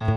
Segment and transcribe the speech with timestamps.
[0.00, 0.08] 文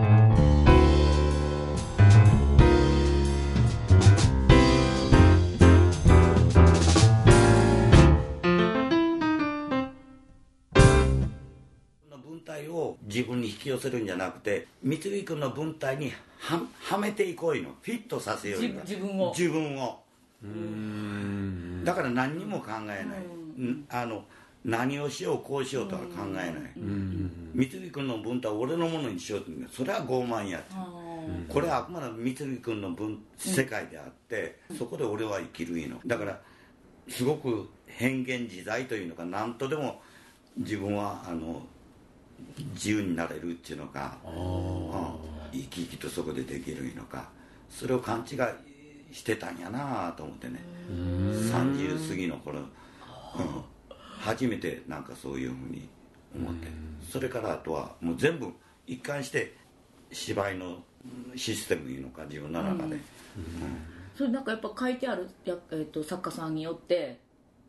[12.44, 17.70] 体を自分に引き寄せるんじゃなくて三井君の文体にははめていこういうの。
[17.82, 18.62] フィットさせよう。
[18.62, 19.34] いうの自自分を。
[19.36, 20.00] 自分を。
[21.84, 22.98] だから何にも考えない、
[23.58, 23.84] うん。
[23.88, 24.24] あの
[24.64, 26.52] 何をしようこうしようとは考えない、
[27.54, 30.74] 三井君の文体を俺のものにしようってそれは傲慢やって。
[31.48, 36.00] これはあくまで三井君の文世界であって、そこで俺は生きるいいの。
[36.06, 36.40] だから
[37.08, 40.00] すごく変幻自在というのか何とでも
[40.56, 41.62] 自分はあの
[42.74, 44.32] 自由になれるっていうのか、うん、
[45.52, 47.28] 生き生きとそこでできるのか。
[47.70, 48.34] それを勘違
[49.12, 50.60] いしてたんやなと思ってね。
[50.90, 52.64] 30過ぎの頃、うん、
[54.18, 55.88] 初めてなんかそういうふうに
[56.34, 56.68] 思って。
[57.10, 58.52] それからあとはもう全部
[58.86, 59.56] 一貫して
[60.12, 60.82] 芝居の
[61.36, 62.98] システムいうのか自分の中で、
[64.16, 67.18] それなんかやっぱ書いてあるや、えー、と作家さんによって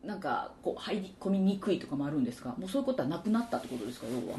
[0.04, 2.56] なんかこう入り込みにくいとかもあるんですか？
[2.58, 4.08] もうそういうことはなくなったってことですか？
[4.10, 4.38] 要は、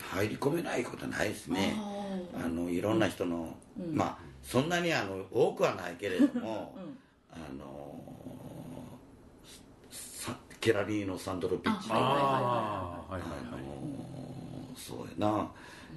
[0.00, 1.76] 入り込めないことないですね。
[1.78, 3.56] ああのいろんな人の、
[3.92, 6.74] まあそんなにあの多くはないけれども、
[7.30, 8.23] あのさ
[10.64, 13.62] ケラリーノ・サンドロピッチあはいはいはいはい。
[13.62, 15.50] あそうやな、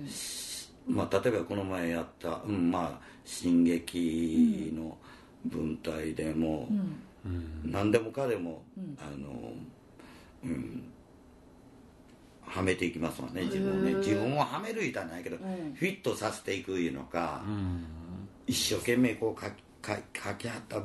[0.05, 4.97] しまあ、例えばこの前やった、うんまあ、進撃の
[5.45, 6.67] 文体でも、
[7.63, 8.65] 何でもかでも、
[8.99, 9.53] あの
[10.43, 10.83] うん
[12.45, 13.93] はめていきますわね自分をね。
[13.93, 17.41] 自分をはめるいたないけど、フィットさせていくいうのか、
[18.45, 19.53] 一生懸命こう書き
[19.85, 20.77] 書き書きはった、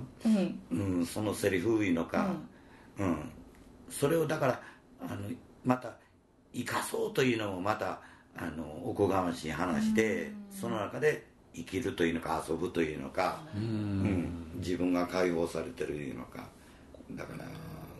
[0.70, 1.04] うん。
[1.04, 2.36] そのセリフいうのか、
[2.96, 3.32] うん
[3.92, 4.60] それをだから
[5.00, 5.30] あの
[5.64, 5.92] また
[6.52, 8.00] 生かそうというのもまた
[8.36, 14.48] あのおこがましい話で、その中で生きるというのか遊ぶというのか、うん。
[14.56, 16.44] 自分が解放されてるいうのか。
[17.12, 17.44] だから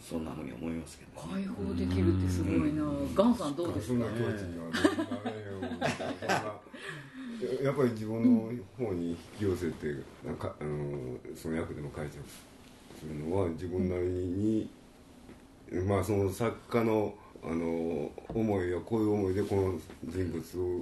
[0.00, 2.82] そんなふうに思いますけど、ね、解放できるってすごいな、
[3.14, 3.86] ガンさんどうですか？
[3.88, 5.86] そんな境地にはなれよそんな
[7.62, 12.16] やっぱり自分の方に引き寄せてなんかあのその役でも解釈
[12.98, 14.70] するのは自分なりに、
[15.80, 20.36] まあその作家のあの思いやこういう思いでこの人物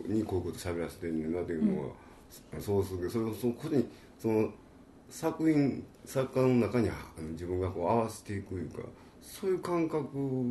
[0.09, 1.89] にこういうこと喋らせてんねんなっていうのは、
[2.61, 4.51] そうするけどそれをそこにその
[5.09, 6.91] 作品作家の中に
[7.33, 8.83] 自分がこう合わせていくいうか
[9.23, 10.45] そういう感覚を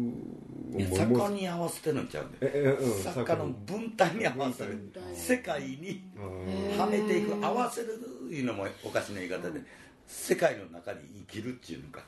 [0.95, 6.01] 作家に合わせてるんちゃうんだよええうん作家の文体に合わせる世界に
[6.75, 7.99] はめていく合わせる
[8.31, 9.59] いうのもおかしな言い方で、
[10.07, 12.03] 世界の中に生きるっていうのか。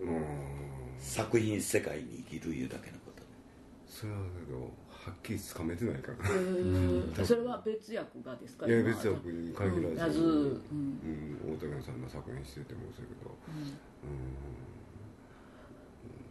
[0.00, 3.22] うん作品世界に生きるいうだけのこと。
[3.86, 6.28] それはけどはっきりつかめてないから。
[6.28, 7.24] へー。
[7.24, 8.66] それは別役がですか？
[8.66, 10.28] いや今別役に限らず、うん。
[10.28, 11.54] うん。
[11.54, 13.36] 大竹さんの作品しててもそうやけど、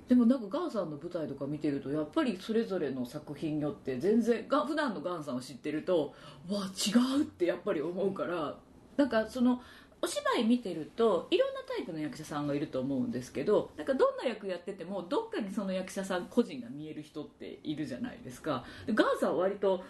[0.08, 6.14] でもなんかガンさんの舞台とか見てるとやっぱりそれぞれの作品によって全然が普段のガンさんを知ってると
[6.48, 8.56] わあ違うってやっぱり思うから
[8.98, 9.62] なんかその
[10.02, 18.64] お芝居見てるといろんなタイプの役者さんがいると思うんですけどなんかどんな役やっててもどっかにその役者さん個人が見える人っているじゃないですか。
[18.86, 19.84] でガンさんは割と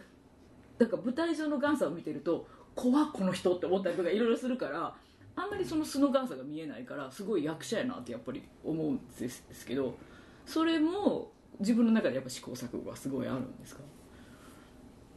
[0.78, 4.96] なんか舞台上のガンさんを見てると怖っこの人って思ったりとかいろいろするから
[5.36, 9.98] あんまりその素のガンさんが見えないからすごい役者やなってやっぱり思うんですけど
[10.46, 13.82] それも自分の中でやっぱ試行錯誤がすごいあるんですか、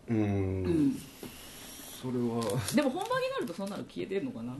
[0.08, 0.16] うん。
[0.18, 0.22] う
[0.70, 0.96] ん。
[2.00, 2.40] それは。
[2.74, 4.56] でも本番になるとそんなの消えてんのかな？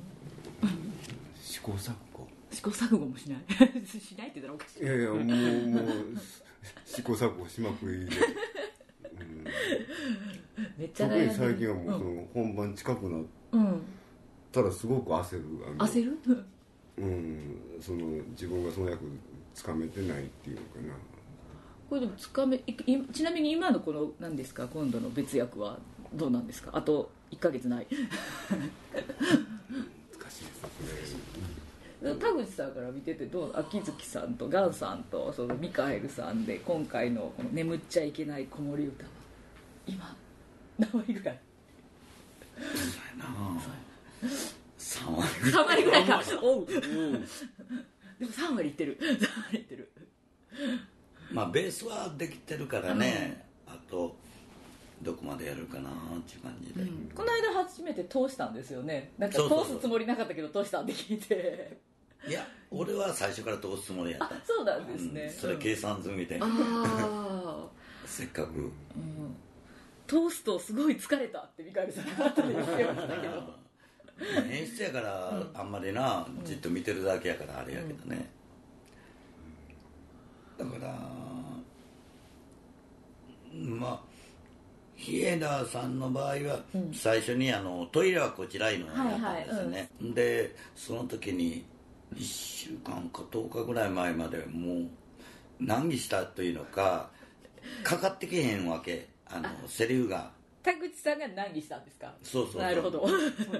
[1.48, 2.28] 試行錯誤。
[2.50, 3.38] 試行錯誤もしない。
[3.88, 4.82] しないって言ったらおかしい。
[4.82, 5.84] いやいやもうもう
[6.84, 8.10] 試行錯誤しまくりで、
[10.76, 13.80] めっちゃ特に悩んでる最近はもうその本番近くなっうん
[14.52, 15.44] たらすごく焦る
[15.78, 16.44] 焦る？
[16.98, 17.56] うん。
[17.80, 19.04] その自分がその役
[19.54, 20.94] つかめてないっていうのかな。
[21.88, 24.68] これでもつかめちなみに今のこの何ですか？
[24.68, 25.78] 今度の別役は
[26.12, 26.72] どうなんですか？
[26.74, 27.86] あと1ヶ月ない？
[32.02, 32.72] 田口さん。
[32.72, 34.34] から見ててどう秋月さん。
[34.34, 35.02] とガンさん。
[35.04, 36.44] とそのミカエルさん。
[36.44, 39.10] で今回のこの「眠っちゃいけない子守歌」は
[39.86, 40.16] 今
[40.78, 41.38] 何割ぐらい
[42.56, 43.28] そうやな
[44.78, 47.12] 3割ぐらい3割ぐらいかおううん。
[48.18, 49.92] でも3割いってる3割いってる
[51.32, 53.47] まあベースはできてるからね、
[55.28, 55.92] までやるかなっ
[56.22, 56.82] ていう感じで、
[57.14, 59.12] この間初めて通したんですよね。
[59.18, 61.78] なんか通すつもりなかったけど通したって聞いて。
[62.26, 64.26] いや俺は最初から通すつもりやった。
[64.26, 65.30] あそうなんですね、うん。
[65.30, 67.68] それ計算済みで、ああ
[68.06, 68.72] せっかく、
[70.06, 73.34] 通すとすごい疲れたってミカエルさんが後で言ってましたけど。
[73.40, 73.68] まあ
[74.50, 78.28] 演出やからあんまりなじっと見てるだけやからあれやけどね、
[80.58, 80.88] だから
[83.52, 84.07] まあ
[85.08, 86.60] 日枝さんの場合は
[86.92, 91.64] 最初にあのトイレはこちらいのやったんですよね、でその時に
[92.14, 94.86] 1週間か10日ぐらい前までもう
[95.60, 97.10] 難儀したというのか
[97.82, 99.08] かかってけへんわけ。
[99.30, 100.30] あのセリフが。
[100.62, 102.12] 田口さんが難儀したんですか？
[102.22, 103.06] そうそうなるほど。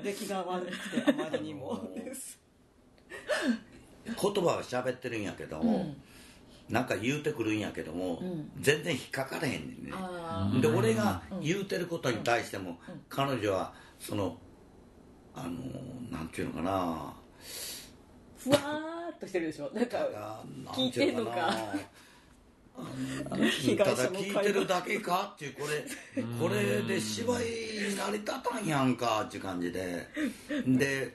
[0.03, 1.91] 出来が悪くてあまりにも。
[1.95, 2.39] で す
[4.07, 5.95] 言葉は喋ってるんやけども、
[6.69, 8.23] なんか言うてくるんやけども、
[8.61, 9.93] 全然引っかかれへんねんね。
[9.95, 12.79] あで俺が言うてることに対しても、
[13.09, 14.37] 彼女はその
[15.35, 15.51] あの
[16.11, 17.15] なんていうのかな。
[18.39, 19.71] ふわーっとしてるでしょ。
[19.73, 21.75] なんか聞いてんのか。
[22.79, 23.41] ただ
[24.13, 25.85] 聞いてるだけかっていうこれ
[26.41, 27.45] これで芝居
[27.97, 30.07] 成り立たんやんかっていう感じで。
[30.67, 31.15] で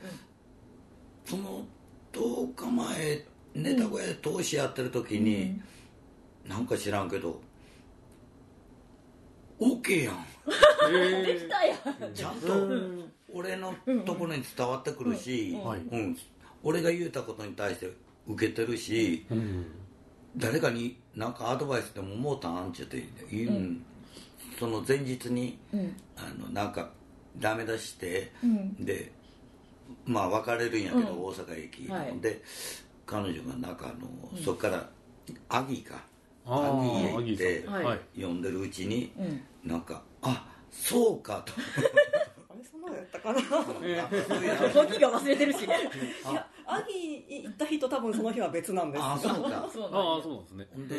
[1.25, 1.65] その
[2.11, 5.61] 10日前ネタ小屋で投資やってる時に、
[6.47, 7.39] なんか知らんけど
[9.59, 10.25] OK やん。
[11.23, 11.75] できたや
[12.09, 12.13] ん。
[12.13, 12.69] ちゃんと
[13.33, 13.73] 俺の
[14.05, 15.57] ところに伝わってくるし、
[16.63, 17.91] 俺が言うたことに対して
[18.27, 19.25] 受けてるし、
[20.35, 23.77] 誰かに何かアドバイスでも思うたんって言って言う、
[24.59, 25.57] その前日に、
[26.17, 26.91] あのなんか
[27.38, 28.31] ダメ出して、
[28.79, 29.11] で
[30.05, 32.19] まあ別れるんやけど、大阪駅、はい。
[32.19, 32.41] で
[33.05, 34.89] 彼女がなんかあの、そこから
[35.50, 36.03] アギーか
[36.45, 39.11] アギーへ行っアギて呼んでるうちに、
[39.63, 41.53] なんかあそうかと。
[42.50, 43.39] あれそんなのやったかな。
[43.41, 45.63] 時が忘れてるし。
[45.65, 49.03] いやアギー行った日と多分その日は別なんです。
[49.03, 49.69] あそうか。
[49.71, 50.67] そうなんあそうなんですね。
[50.88, 50.95] で、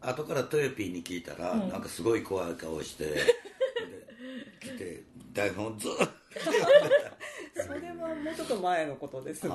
[0.00, 3.20] 後からトヨピーに聞いたら、なんかすごい怖い顔してで
[4.60, 5.02] 来て
[5.32, 6.06] 台本ずっと
[7.62, 9.50] それはもうちょっと前のことですね。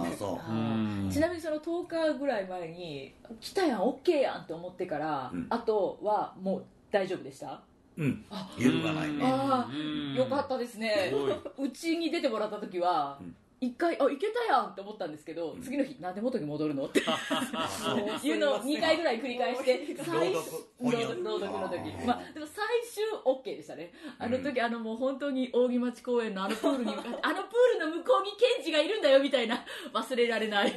[1.11, 5.47] ちなみにその10日ぐらい前に来たやん OK やんって思ってから、うん。
[5.49, 7.61] あとはもう大丈夫でした？
[7.97, 8.25] うん。
[8.57, 9.23] 揺るがないね。
[9.23, 10.13] あうん。
[10.13, 11.11] あよかったですね。
[11.57, 16.99] うちに出てもらった時はん一回あいけたやんって思ったんですけど、次の日なんで元に戻るのって
[18.27, 23.93] いうのを2回ぐらい繰り返して最初朗読の時まあでも最終 OK でしたね。
[24.19, 29.63] あの時、あのもう本当に扇町公園のあのプールに向かってあのプールの向こうにケンジがいるんだよみたいな。
[29.93, 30.73] 忘れられない。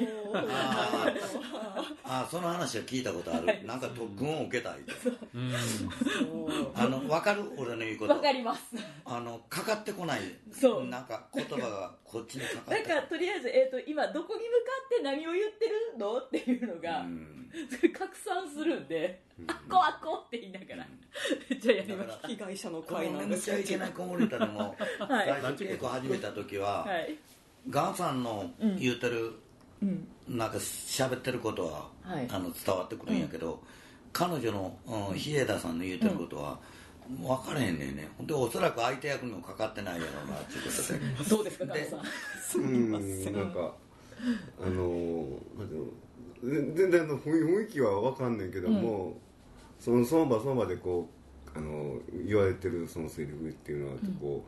[2.05, 3.67] あその話は聞いたことある。
[3.67, 4.93] なんか特訓を受けたいと。
[5.35, 5.53] うん。
[6.75, 8.15] あの分かる俺の言うこと。
[8.15, 8.61] わかります。
[9.05, 10.21] あのかかってこない。
[10.53, 10.85] そう。
[10.85, 17.37] なんか言葉がこっちにかかってなんかとりあえず、えー、と今どこに向かって何を言ってるのっていうのが、うん。
[17.93, 20.87] 拡散するんで、あっこあっこって言いながら、
[21.58, 23.93] じゃあやりまし被害者のこ会なんですのめっちゃいけない。
[23.93, 27.14] 子守歌でもはい最初稽古始めた時は、たはい。
[27.70, 29.32] ガンさんの言うてる、
[29.82, 30.08] うん。
[30.28, 32.28] なんか喋ってることは、はい。
[32.31, 33.62] あの伝わってくるんやけど、
[34.12, 36.58] 彼女の、うん、日枝さんの言うてることは、
[37.08, 38.08] 分からへんねんね。
[38.23, 41.25] でおそらく相手役にもかかってないやろうなっていうことで。
[41.31, 42.00] どうですかでさん。
[42.62, 43.75] うんなんか
[44.61, 44.88] あの
[45.58, 45.93] なんていうの
[46.43, 49.19] 全全然あの雰囲気は分かんねんけども、
[49.79, 51.08] そのその場その場でこ
[51.55, 54.44] うあの言われてるそのセリフっていうのはこ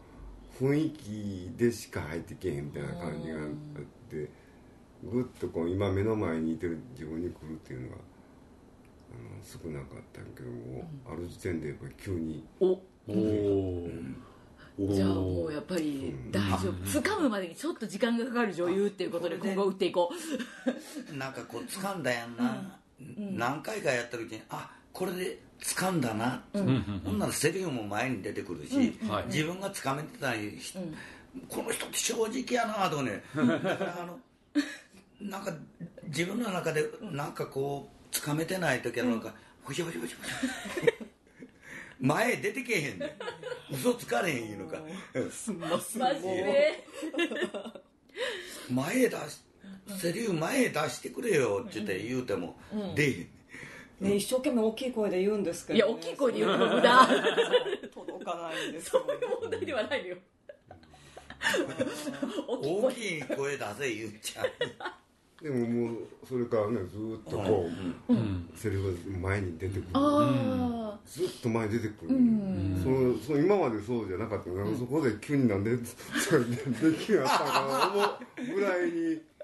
[0.61, 3.47] う、雰囲気でしか入ってけへんみたいな感じがあっ
[4.11, 4.29] て
[5.03, 7.97] ぐっとこう今目の前にいてる自分に来るっていうのが
[9.43, 12.47] 少なかったけども、ある時点でやっぱり急に。
[12.61, 12.81] おお
[14.81, 17.01] おじゃあもうやっぱり大丈夫。
[17.01, 20.11] 掴むまでにちょっと時間がかかる女優っていうことで今後打っていこ
[21.11, 21.17] う。
[21.17, 22.79] なんかこう掴んだやんな、
[23.19, 26.61] 何回かやった時にあこれで掴んだな、ほ
[27.11, 29.25] んならセリフも前に出てくるし、はい。
[29.27, 30.79] 自分が掴めてたりし、
[31.49, 33.23] この人って正直やなとね。
[33.35, 33.45] だ
[33.77, 34.19] からあの
[35.21, 35.53] なんか
[36.05, 39.21] 自分の中でなんかこう掴めてない時はなん。
[39.21, 40.31] か、ほしほしほしほし
[42.01, 43.75] 前出てけへんねん。
[43.75, 44.79] 嘘つかれへんいうのか。
[45.31, 46.85] すんます真面目
[48.71, 49.41] 前出し
[50.01, 52.57] セリフ前出してくれよって言って言うても、
[52.95, 53.25] 出えへんね
[54.01, 54.11] ん。
[54.11, 57.07] ね、一生懸命大きい声で言うんですけど、いや大きい声で言うのも無駄。
[57.95, 60.17] 届かないんですそよういう問題ではないのよ。
[62.47, 64.53] 大きい大声きい声出せ言っちゃう
[65.43, 65.97] でももう
[66.29, 67.69] それからねずーっとこ
[68.09, 69.87] う、セリフが前に出てくる。
[69.95, 72.09] あずっと前に出てくる、
[72.83, 74.65] そのその今までそうじゃなかったの。
[74.65, 78.03] に、そこで急になんでそう できなかったのかな思
[78.53, 79.15] うぐらいに。
[79.15, 79.39] あ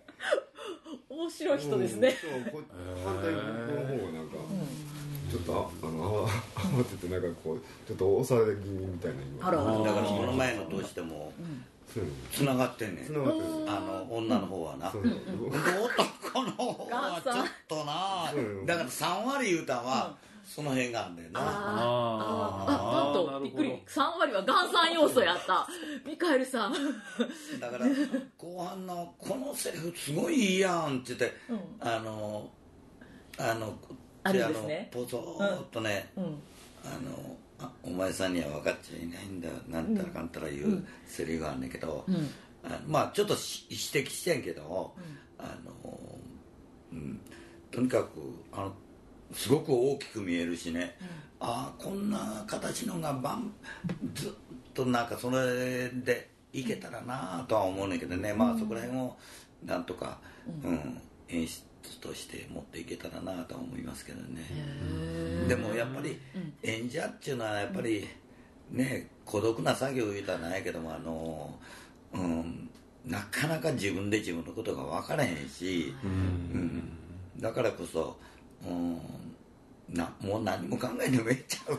[1.09, 2.63] 面白い人ですね、うんそうこ
[3.05, 4.37] 反対の方がなんか、
[5.31, 9.59] ちちょっとああの慌慌ててなんかこうちょっと押され気味みたいな今あら。
[9.59, 11.74] だからこの前のどうしてもそういうの
[12.33, 13.07] つながってんねん。
[13.69, 18.33] あの女の方はな、男の方はちょっとな。
[18.35, 21.41] うんだから3割言うたんはその辺があんだよな。
[21.41, 25.67] あああなんとびっくり3割は元三要素やった
[26.07, 26.73] ミカエルさん
[27.61, 27.87] だから
[28.37, 32.51] 後半の「このセリフすごいいいやん」って言って、うんあの
[33.39, 33.75] あの
[34.23, 36.27] あるんですねあのポソーっとね、うんあ
[37.01, 37.44] のあ
[37.83, 42.31] お前さんには分かっちゃいないんだよなんたらかんたら言うセリフがあるんだけど、うん。
[42.65, 44.95] あまあちょっとし指摘してんけど、
[45.39, 45.99] あの
[46.93, 47.21] うん、
[47.71, 48.09] とにかく
[48.53, 48.73] あの
[49.33, 50.97] すごく大きく見えるしね、
[51.41, 53.53] ああこんな形のがバン
[54.15, 54.31] ずっ
[54.73, 59.17] となんかそれでいけたらなとは思うねんけどね、まあそこら辺を
[59.65, 60.19] なんとか、
[60.63, 61.63] うん演出
[62.01, 64.43] として持っていけたらなとは思いますけどね。
[65.49, 66.19] でもやっぱり
[66.63, 68.09] 演者っていうのはやっぱり
[68.71, 71.59] ね孤独な作業言うたらないけどもあの、
[72.13, 72.69] うん、
[73.05, 76.99] なかなか自分で自分のことが分からへんし、うん。
[77.39, 78.17] だからこそ、
[78.67, 78.99] うん、
[79.89, 81.79] なもう何も考えてもええちゃうよ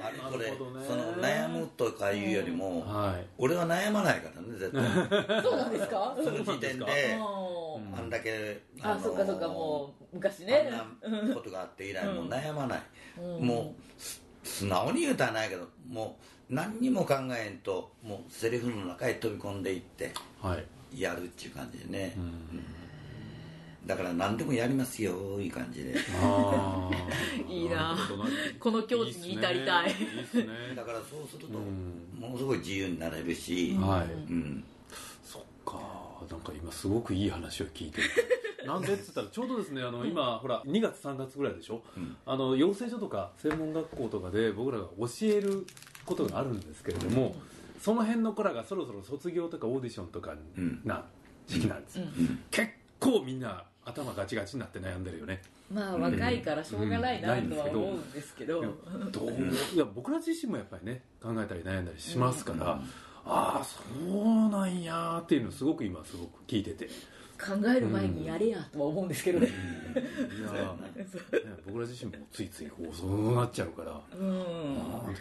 [0.00, 0.56] ああれこれ、ね
[0.86, 3.26] その悩むとかいうよりも、はい。
[3.38, 5.42] 俺は悩まないからね絶対。
[5.42, 6.16] そうなんですか？
[6.22, 6.84] その時点で
[7.16, 10.70] うんあんだけあそっかそっかもう昔ね。
[11.02, 12.82] あんなことがあって以来もう悩まない、
[13.20, 13.46] うん。
[13.46, 16.16] もうす素直に言うたらないけども
[16.50, 20.64] う何にも考えんともうセリフの中へ飛び込んでいってはい。
[21.02, 22.62] やるっていう感じでね、うん
[23.88, 25.94] だから何でもやりますよいい感じで。
[27.48, 27.96] いいな。
[28.60, 29.90] この境地に至りたい。
[29.90, 30.46] いいっすね。
[30.76, 32.20] だからそうするとうん。
[32.20, 34.12] ものすごい自由になれるし、はい。
[34.12, 34.62] うん。
[35.24, 35.80] そっか。
[36.30, 38.08] なんか今すごくいい話を聞いてる。
[38.68, 42.14] なんでっつったらちょうどですねあの今ほら2月3月ぐらいでしょ、ん。
[42.26, 45.66] あの養成所とか専門学校とかで僕らが教える
[46.04, 47.34] ことがあるんですけれども、
[47.80, 50.82] その辺の子らがそろそろ卒業とかオーディションとかうん。
[50.84, 51.06] な
[51.46, 52.44] 時期なんですよ、うん。
[52.50, 55.42] 結構みんな頭ガチガチになって悩んでるよね。
[55.72, 58.62] まあ若いからしょうがないなとは思うんですけど、
[59.10, 59.30] どう？
[59.74, 62.80] いや僕ら自身もやっぱりね考えたり悩んだりしますから、
[63.24, 66.84] ああそうなんやーっていうのをすごく今すごく聞いてて。
[66.84, 66.88] い
[67.38, 69.48] 考える前にやれやとは思うんですけどね、
[69.96, 74.28] やー、ね、僕ら自身もついついこうそうなっちゃうから、うん。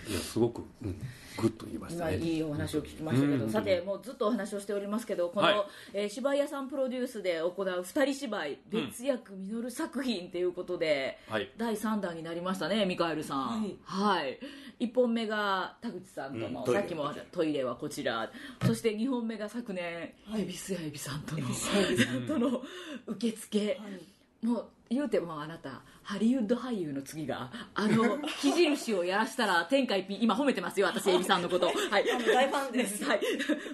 [0.10, 1.00] いやすごく、うん、
[1.38, 2.16] グッと言いましたね。
[2.16, 3.52] 今いいお話を聞きましたけど、うん。
[3.52, 5.66] さてもうずっとお話をしておりますけどこの、はい。
[5.94, 11.52] えー芝居屋さんプロデュースで行う二人芝居「別役実作品」ということで、はい。
[11.58, 13.48] 第3弾になりましたねミカエルさん。
[13.48, 13.78] はい。
[13.84, 14.40] はい、
[14.80, 18.32] 1本目が田口さんとの、さっきもトイレはこちら。
[18.66, 21.48] そして2本目が昨年恵比寿屋恵比さんとの
[22.28, 22.62] との
[23.06, 23.80] 受付、
[24.42, 31.68] もう言うてもあなたハリウッド俳優の次があの木印をやらしたら天下一品今褒めてますよ私エビさんのこと。
[31.68, 32.06] はい。
[32.06, 33.04] 大ファンです。
[33.04, 33.20] はい。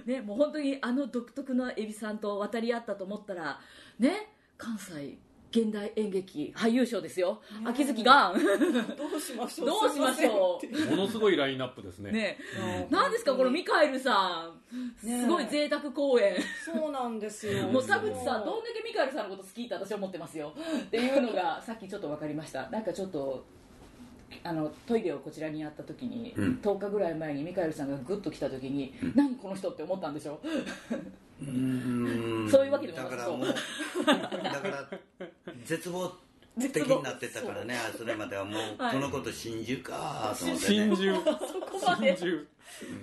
[0.06, 3.60] ねもう本当にあの独特のエビさんと渡り合ったと思ったら
[4.00, 5.18] ね関西
[5.53, 7.39] 現代演劇俳優賞ですよ。
[7.63, 8.29] 秋月が。
[8.29, 8.39] んど
[9.15, 9.67] うしましょう。
[9.67, 10.95] どうしましょすいませんって。
[10.95, 12.12] ものすごいラインナップですね。
[12.12, 12.38] ね
[12.89, 12.98] うん。
[12.98, 15.07] 何ですかこのミカエルさん。
[15.07, 16.36] ねすごい贅沢公演。
[16.65, 17.67] そうなんですよ。
[17.67, 20.55] もう田口さんどんだけミカエルさんのこと好きって私は思ってますよ。
[20.81, 22.67] っていうのがさっきちょっと分かりました。
[22.72, 23.45] なんかちょっと
[24.43, 26.60] あのトイレをこちらにやった時に、うん。
[26.63, 31.45] 10日ぐらい前にミカエルさんがグッと来た時に、何この人って思ったんでしょう。
[31.45, 32.50] ーん。
[32.50, 34.89] そういうわけでもなくだからもうだから
[35.63, 36.12] 絶望
[36.60, 37.75] 的になってたからね。
[37.98, 38.93] それまではもうはい。
[38.93, 41.39] このこと信じるかと思って真ね珠こ
[41.86, 42.17] まで。
[42.17, 42.53] 真珠。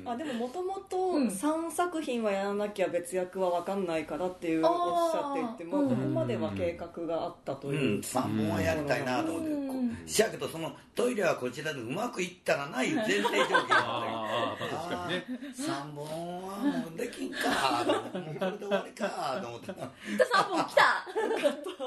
[0.04, 1.28] あでももともとうん。
[1.28, 5.88] 3作品はやらなきゃ別役は分かんないからっていうおっしゃっていてもうん。
[5.90, 7.72] ここまでは計画があったとう。
[7.72, 9.68] ん、いう、3本はやりたいなと思って、うん。
[9.68, 9.74] こ
[10.06, 15.24] しやけどそのトイレはこちらでうまくいったらない前提条件だったああまあ確かにね。
[15.56, 19.72] 3本はもうできんかもうこれで終わりかと思って。
[19.72, 20.82] 3本来た。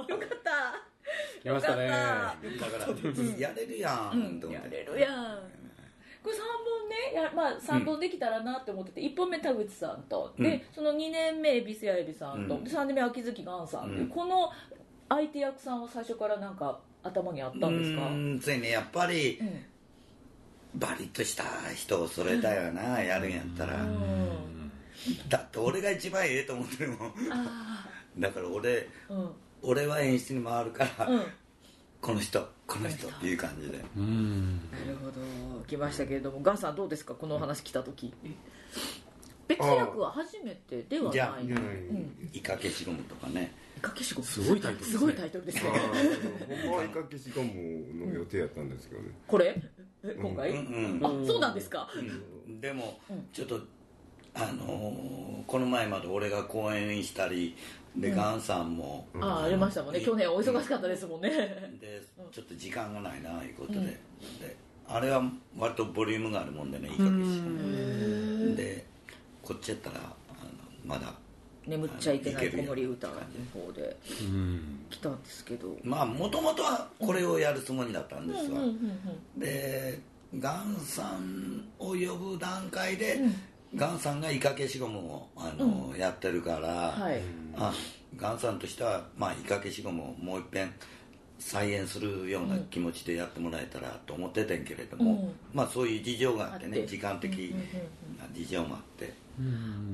[0.10, 0.93] よかった
[1.44, 1.76] 来ました。
[1.76, 1.88] ね。
[1.88, 2.36] だか
[2.78, 2.88] ら
[3.38, 5.40] やれるやんと思って、やれるやん。
[6.24, 7.22] これ3本ね。
[7.22, 10.44] や、まあ、3本できたらなって思ってて、1本目田口さんと、うん。
[10.44, 12.64] でその2年目恵比寿屋恵比さんと、うん。
[12.64, 14.50] で3年目秋月ガンさんってこの
[15.10, 18.04] 相手役さんは最初からなんか頭にあったんですか？
[18.04, 18.70] うーんついね。
[18.70, 19.66] やっぱりうん。
[20.76, 21.44] バリッとした
[21.76, 23.78] 人をそれだよな、やるんやったら、
[25.30, 27.14] だって俺が一番ええと思ってるもん。
[27.32, 27.86] あ
[28.18, 29.32] だから俺あうん
[29.64, 31.22] 俺は演出に回るから、うん。
[32.02, 33.84] この人この人っていう感じで。
[33.96, 34.58] うん。
[34.58, 35.66] なるほど。
[35.66, 37.14] 来ましたけれどもガンさんどうですか？
[37.16, 38.14] このお話来た時。
[39.48, 41.14] 別役は初めてではない。
[41.14, 41.46] じゃない、
[42.34, 44.28] イカ消しゴムとかねイカ消しゴム。
[44.28, 44.98] すごいタイトルですね。
[44.98, 45.72] すごいタイトルですね。
[45.74, 46.62] あー。
[46.64, 49.62] ほんまはイカ消しゴムの予定やったんですけどね、これ？
[50.04, 51.24] え今回、うんうん。
[51.24, 51.90] あそうなんですか、
[52.48, 52.60] うん。
[52.62, 53.00] でも
[53.32, 53.60] ちょっと
[54.34, 57.56] あのーこの前まで俺が講演したり
[57.96, 59.08] でガンさんも。
[59.20, 60.02] ああありましたもんね。
[60.02, 61.30] 去年お忙しかったですもんね。
[61.80, 64.58] でちょっと時間がないないうことで,、で
[64.88, 65.24] あれは
[65.58, 68.86] 割とボリュームがあるもんでねいいかけしで
[69.42, 70.14] こっちやったらあの
[70.86, 71.14] まだ
[71.66, 73.14] 眠っちゃいけない子守歌の
[73.54, 78.60] 方でうん来たんですけどまあもともとはこれをやるつもりだったんですが、
[79.38, 80.00] で
[80.40, 83.20] ガンさんを呼ぶ段階で、
[83.76, 87.22] ガンさんがイカ消しゴムをあの、やってるから、はい
[87.58, 87.74] あ
[88.16, 90.74] ガンさんとしては、まあ、イカ消しゴムをもう一遍
[91.40, 95.34] 再現するような気持ちでやってもらえたらと思っててんけれども、うん。
[95.54, 96.82] まあそういう事情があってあって。
[96.82, 97.58] ね時間的うんうんうん。
[98.18, 99.14] な事情もあって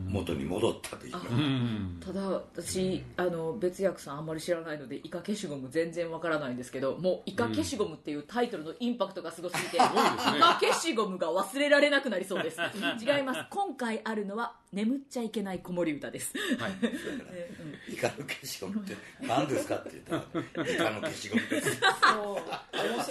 [0.09, 1.97] 元に戻ったというか、うん。
[2.05, 12.57] ただ私あの別役さんあんまり知らないのでイカ消しゴム全然わからないんですけどもうイカ消しゴムっていうタイトルのインパクトがすごすぎて、イカ消しゴムが忘れられなくなりそうです。
[13.01, 13.45] 違います。
[13.49, 16.33] 今回あるのは眠っちゃいけない子守歌です。
[16.59, 17.93] はい。
[17.93, 21.79] イカの消しゴムって何ですかって言ったらイカの消しゴムです。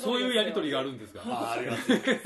[0.00, 0.20] そう。
[0.20, 1.22] いうやり取りがあるんですか？
[1.26, 2.22] あありますねあ本編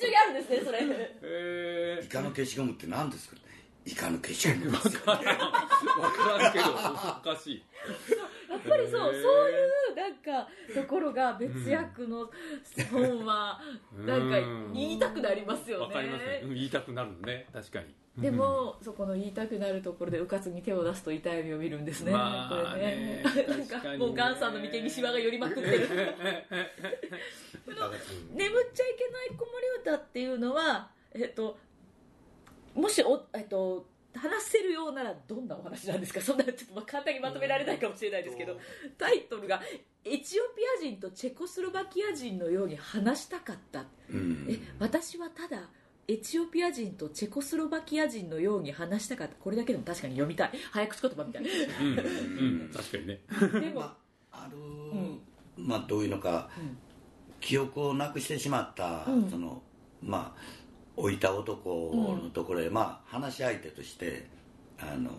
[0.00, 0.80] 中にあるんですねそれ。
[1.22, 3.36] えイカの消しゴムって何ですか
[3.86, 5.20] イカの消しゴムですよー、分か
[6.38, 6.52] らん。
[6.52, 7.62] けどおかしい。
[8.50, 9.22] やっぱりそう、そういう
[10.24, 12.30] かところが別役の
[12.90, 13.60] 本は
[14.06, 14.36] なんか
[14.72, 15.84] 言いたくなりますよね。
[15.84, 16.40] わかりますね。
[16.44, 17.46] うん言いたくなるのね。
[17.52, 17.94] 確かに。
[18.16, 23.22] でも、そこの言いたくなるところでうかつに手を出すと痛い目を見るんですね、まあこれね。
[23.24, 25.88] ねなんかもうガンさんの眉間にシワが寄りまくってる。
[28.32, 29.50] 眠っちゃいけない子守
[29.80, 31.58] 歌っていうのはえっと
[32.74, 36.20] もしお、えっと、話せるようならどんなお話なんですか？
[36.20, 38.58] そんなちょっと簡単にまとめられないかもしれないですけど
[38.98, 39.60] タイトルが
[40.04, 44.46] 「エチオピア人とチェコスロバキア人のように話したかった」うん。
[44.48, 45.68] え私はただ
[46.06, 49.34] エチオピア人とチェコスロバキア人のように話したかった。
[49.36, 50.50] これだけでも確かに読みたい。
[50.70, 51.42] 早口言葉みたい。
[51.42, 51.94] うん、う
[52.66, 53.20] ん、確かにね。
[53.60, 53.98] でも、ま
[54.30, 54.58] あある、
[55.56, 56.50] まあどういうのか、
[57.40, 59.30] 記憶をなくしてしまった、うん。
[59.30, 59.62] その
[60.02, 60.40] まあ
[60.96, 64.26] 置いた男のところへ、まあ話し相手として
[64.78, 65.10] あの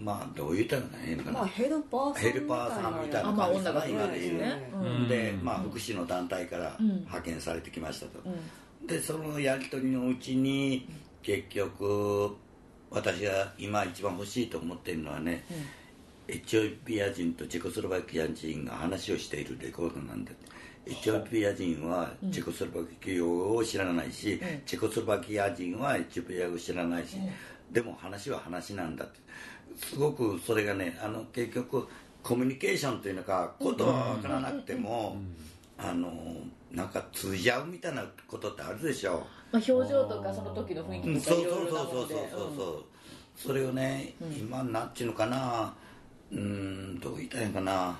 [0.00, 6.86] まあどう言ったらいいのかな、まあヘルパーさんヘルパーさんみたいなあまあ感じで言う、ですね、で、まあ、福祉の団体からうん。
[6.86, 8.86] 派遣されてきましたと、うん。
[8.86, 10.88] でそのやり取りのうちに
[11.22, 12.36] 結局
[12.90, 15.44] 私が今一番欲しいと思っているのはね、
[16.28, 20.32] エチオピア人とチェコスロバキア人が話をしているレコードなんだ
[20.86, 24.62] エチオピア人はチェコスロバキアを知らないし、ん。
[24.64, 27.16] チェコスロバキア人はエチオピアを知らないし、
[27.70, 29.20] でも話は話なんだって
[29.76, 31.88] すごくそれがねあの結局
[32.22, 35.16] コミュニケーションというのか言葉は分からなくても、
[35.78, 36.12] あの
[36.70, 39.26] なんか通じ合うみたいなことってあるでしょ。
[39.50, 42.56] まあ、表情とかその時の雰うん囲気とかいろいそうそうそうろなものでそうそう。
[42.56, 42.84] そう
[43.36, 45.72] それをね、今なんていうのかな
[46.32, 47.98] うんどう言いたいのかな。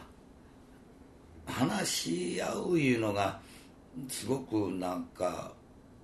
[1.46, 1.88] 話
[2.34, 3.40] し合ういうのが
[4.08, 5.52] すごくなんか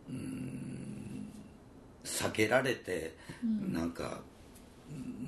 [0.08, 1.28] うん
[2.04, 4.20] 避けられて、なんか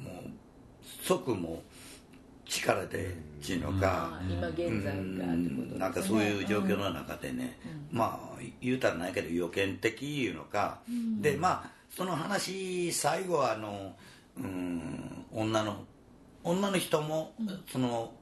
[0.03, 0.31] もう
[1.03, 1.63] 即も
[2.47, 5.79] 力でっていうのか、あ今現在がってことですね。
[5.79, 7.59] なんかそういう状況の中でね、
[7.91, 10.81] まあ言うたらないけど予見的いうのか、
[11.21, 13.95] でまあその話最後はあの
[14.39, 15.85] うん女の
[16.45, 17.35] 女の人も、
[17.71, 18.13] その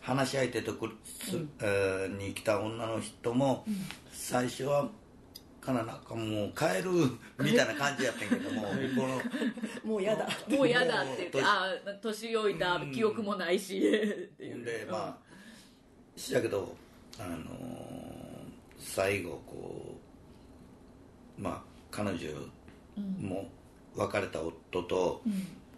[0.00, 3.66] 話し相手とくる、すえーに来た女の人も、
[4.10, 4.88] 最初は
[5.72, 6.90] からなんかもう帰る
[7.44, 8.74] みたいな感じやったんやけどもこ
[9.06, 9.20] の
[9.84, 10.28] もうやだ。
[10.48, 11.16] もう嫌だって。
[11.18, 13.78] 言ってああ年老いた記憶もないし。
[13.78, 13.82] っ
[14.36, 16.74] ていうでまあしやけど
[17.18, 18.08] あのー
[18.80, 19.98] 最後こ
[21.38, 22.16] うまあ彼女
[23.20, 23.50] も
[23.96, 25.22] 別れた夫と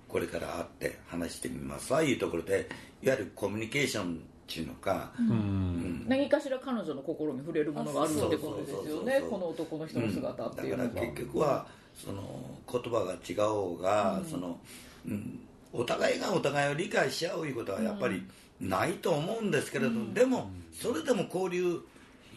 [0.07, 0.49] これから
[0.79, 2.69] 会って話してみますああいうところで
[3.03, 6.05] いわゆるコミュニケーションっていうのか、うん。
[6.09, 9.21] 何かしら彼女の心に触れるものがあるってことですよね。
[9.31, 14.59] この男の人の姿っていうのが、だから結局はその言葉が違おうが、その
[15.07, 15.41] うん、
[15.73, 18.27] お互いがお互いを理解し合ういうことはやっぱり
[18.61, 21.81] ないと思うんですけれど、でもそれでも交流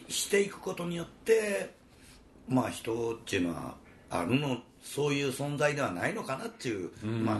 [0.08, 1.74] していくことによって
[2.48, 3.74] まあ人っていうのは
[4.08, 7.36] あるのそういう存在ではないのかなっていう、まあ、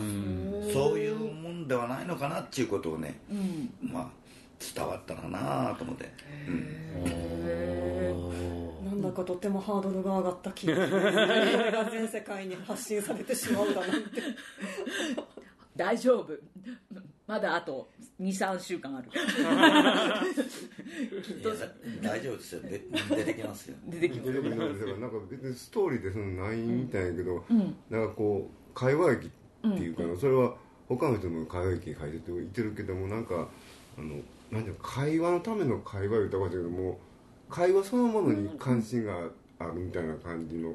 [0.72, 3.20] そういうもんではないのかなっていうことをね、
[3.82, 4.23] まあ
[4.74, 6.12] 伝わったらなと思って、
[6.48, 6.50] う
[8.84, 8.86] ん。
[8.86, 10.74] なんだかとてもハードルが上がった気が
[11.90, 14.22] 全世界に発信されてしまうだなんて。
[15.76, 16.32] 大丈夫。
[17.26, 17.88] まだあと
[18.20, 19.08] 23週間ある。
[21.22, 21.48] きっと。
[21.48, 21.66] いや
[22.02, 22.60] 大丈夫ですよ。
[22.62, 22.82] で
[23.16, 23.76] 出てきますよ。
[23.88, 24.32] 出てきます。
[24.32, 24.96] 出てくるんですよ。
[24.98, 27.76] なんか別にストーリーでそのないみたいやけど、うん。
[27.90, 29.30] なんかこう会話劇っ
[29.72, 30.56] ていうかな、それは
[30.88, 33.48] 他の人も会話劇書いてていてるけどもなんか
[33.98, 34.16] あの
[34.54, 36.98] なん会話のための会話言うたかったけども
[37.50, 40.74] 会話そのものに関心があるみたいな感じの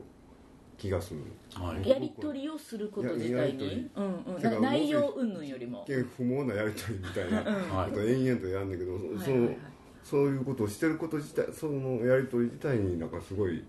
[0.77, 1.19] 気がする、
[1.53, 1.87] はい。
[1.89, 4.55] やり取りをすること自体ややり取り、にうん。
[4.55, 5.85] うん、内容云々よりも。
[5.85, 9.57] 一見不毛なやり取りみたいなは いことを延々とやるんだけど、そのはいはいはい。
[10.03, 13.63] そういうことをしてること自体そのやり取り自体になんかすごい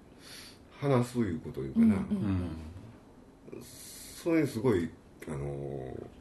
[0.80, 1.98] 話すいうこというかな、うんうん
[3.54, 3.62] うん。
[3.62, 4.88] それにすごい
[5.26, 6.19] あのー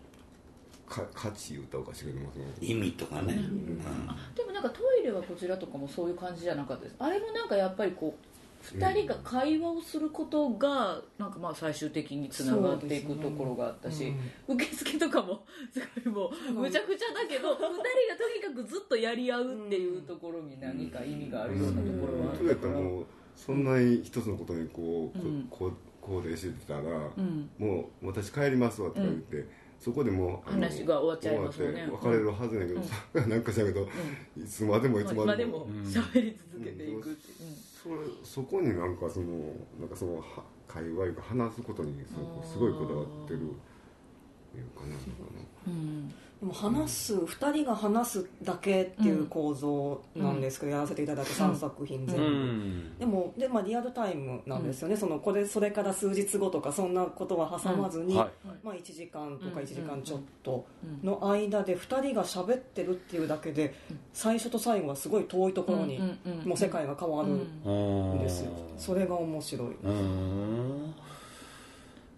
[0.89, 3.77] か価値言うたおかしいけどもその意味とかね、うん。
[3.77, 6.95] でもなんかトイレはこちらとかもそういう感じじゃなかったです。
[6.99, 8.29] あれもなんかやっぱりこう
[8.75, 14.13] 2人が会話をすることがなんかまあ最終的につながっていくところがあったし、
[14.47, 22.53] 受付とかも すごいもうむちゃくちゃだけど2人がとにかくずっとやり合うっていうところに何か意味があるようなところはあるから。
[22.53, 25.71] ったらもうそんなに一つのことにこう、うんこ
[26.01, 27.49] こうでしてたら、うん。
[27.57, 29.45] もう私帰りますわとか言って、
[29.79, 31.87] そこでもう話が終わっちゃいますよね。
[31.89, 33.67] 別れるはずやけど、それがなんかしらん。
[33.67, 33.87] けど、
[34.37, 34.99] いつまでも。
[34.99, 39.27] いつまでも喋り続けていくっていう、それそこになんかその
[39.79, 43.41] なんかそのは会話いうか話すことにすごくすごいこだわってるい
[44.59, 45.07] うかななんか
[45.67, 45.73] な。
[45.73, 52.97] うんでも話す2人が話すだけっていう構造なんですけど、やらせていただいた3作品全部、うん。
[52.97, 58.29] でもで、まあ、リアルタイムなんですよね、そのこれそれから数日後とかそんなことは挟まずに、はい。
[58.63, 59.65] まあ、1時間とかうん。
[59.65, 60.65] 1時間ちょっと
[61.03, 63.75] の間で2人が喋ってるっていうだけで
[64.13, 67.31] 最初と最後はすごい遠いところにうんうんうんもう世界が変わる
[67.65, 68.51] うんんですよ。
[68.77, 69.67] それが面白い。
[69.83, 70.93] うん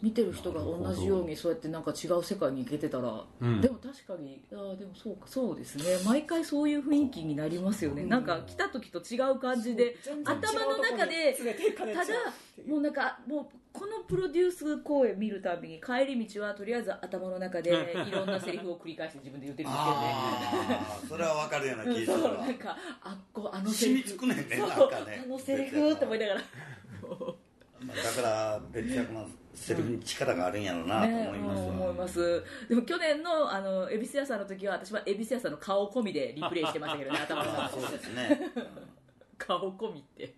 [0.02, 3.62] 見てる人が同じようにそうやってなんか違う世界に行けてたら、うん。
[3.62, 5.84] でも確かにあーでもそうかそうですね。
[6.06, 11.38] 毎回そういう雰囲気になりますよね、なんか来た時と違う感じで頭の中で
[11.78, 12.06] ただ
[12.68, 17.70] もうなんかもうこのプロデュース公演見るたびに帰り道はとりあえず頭の中で
[18.08, 20.80] いろんなセリフを繰り返して自分で言ってるんですけどね。
[21.10, 22.32] それは分かるような気がするわ。
[22.46, 25.22] なんかあこうあのセ染みリフつくねんねそうなんかね。
[25.24, 26.42] あのセリフって思いながら
[27.88, 32.44] だから別役のセリフに力があるんやろうなとね思いますわ、思います。
[32.70, 37.82] でも去年のあの恵比寿屋さんの時は私は恵比寿屋さんの顔込みでリプレイしてましたけどね 頭の中で。
[37.82, 38.52] そうですね。
[39.38, 40.34] 顔込みって。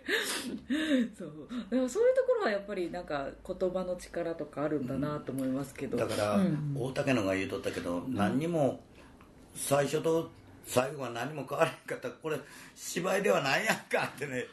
[1.16, 1.48] そう。
[1.70, 6.74] でもそういうところはやっぱりなんか言葉の力とかあるんだなと思いますけど、だから、うん。
[6.76, 8.80] 大竹のが言うとったけど何にも
[9.54, 10.30] 最初と
[10.70, 12.38] 最後は何も変わらへんかったらこれ
[12.76, 14.44] 芝居ではないやんかってね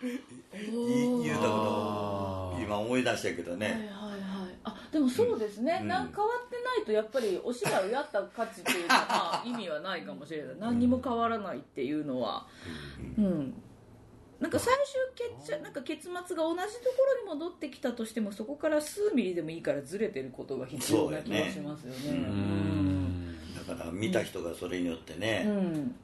[0.51, 4.55] 言言うたことを今思い出したけどね、はいはいはい。
[4.63, 5.87] あでもそうですね、うん。
[5.87, 10.55] なんか変わってないとやっぱりお芝居をやった価値っていうのはまあ意味はないかもしれない。
[10.59, 12.47] 何にも変わらないっていうのは。
[13.15, 13.53] うん。
[14.39, 16.55] なんか最終結なんか結末が同じとこ
[17.27, 22.09] ろに戻ってきたとしてもそこから数ミリでもいいからずれてることが必要な気がしますよね。
[22.09, 23.37] うん。
[23.67, 25.95] だから見た人がそれによってうね、ん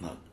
[0.00, 0.32] まあ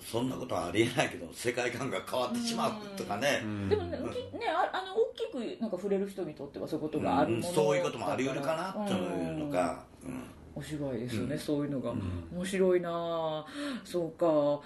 [0.00, 3.98] そんなことはありえないけど世界観が変わってしまうとかね、でもね,、
[4.32, 10.22] きねああの大きくなんか触れる人にとってはそういうことがあるものうんそういうこともあり得るかなというのが、うん。
[10.54, 11.92] お芝居ですよね、うんそういうのが、
[12.32, 12.90] 面白いな。
[12.90, 13.46] あ
[13.84, 14.60] そうか。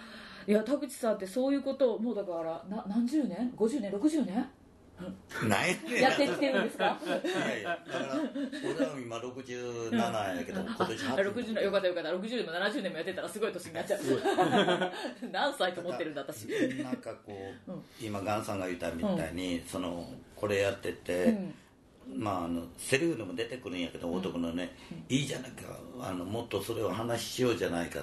[0.47, 4.51] いや田口さんってそういうことをもうだからな何十年？50年？60年？
[5.49, 5.67] なん
[6.01, 6.99] やってきてるんですか？
[7.05, 7.63] いやい。
[7.63, 8.15] やだから
[8.65, 12.11] 俺は今67やけど今年あ60年よかったよかった。
[12.11, 14.01] 60年も70年もやってたらすごい年になっちゃう
[15.33, 16.47] 何歳と思ってるんだ私。
[16.83, 17.33] なんかこ
[17.69, 21.55] う、今ガンさんが言ったみたいに、そのこれやってて、うん。
[22.17, 24.77] まああのセリフでも出てくるんやけど、男のね、
[25.09, 25.79] いいじゃないか。
[26.01, 28.01] あのもっとそれを話しようじゃないか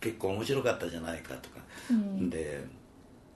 [0.00, 1.60] 結構面白かったじゃないかとか、
[2.28, 2.64] で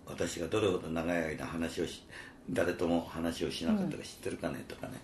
[0.07, 2.03] 私がどれほど長い間話をし
[2.51, 4.95] 誰とも話をしなかったか知ってるかねとかね。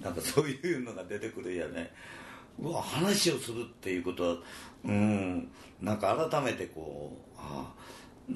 [0.00, 1.92] なんかそういうのが出てくるやね。
[2.58, 4.36] うわ話をするっていうことは
[4.84, 5.48] うん
[5.82, 7.72] なんか改めてこうあ
[8.30, 8.32] あ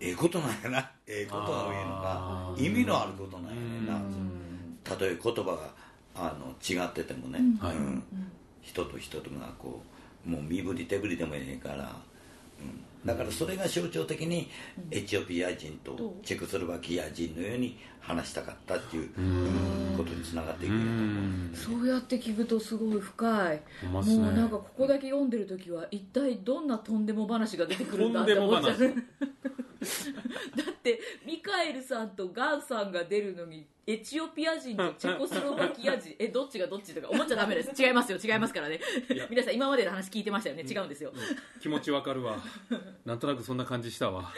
[0.00, 0.90] ええことなんやな。
[1.06, 4.00] ええことを言うのが意味のあることなんやねんな。
[4.84, 5.70] たとえ言葉が
[6.14, 8.02] あの違っててもね、はいうん。
[8.62, 9.82] 人と人とがこ
[10.26, 11.86] うもう身振り手振りでもええから、うん、
[13.04, 14.48] だからそれが象徴的に
[14.90, 19.94] エチオピア人とチェコスロバキア人のように話したかったっていううん。
[19.96, 20.92] ことにつながっていくと思
[21.52, 21.56] う。
[21.56, 23.50] そうやって聞くとすごい深い。
[23.50, 23.62] ね。
[23.88, 28.94] もうなんかここだけ読んでる時は一体どんなとんでも話が出てくるんだって思っちゃう
[29.78, 38.80] とんでもってミカエルさんとガンさんが出るのにエチオピア人とチェコスロバキア人 えどっちがどっちとか思っちゃダメです違いますよ違いますからね。
[39.30, 40.62] 皆さん今までの話聞いてましたよね。
[40.62, 41.12] 違うんですよ、
[41.60, 42.36] 気持ちわかるわ。
[43.04, 44.32] なんとなくそんな感じしたわ。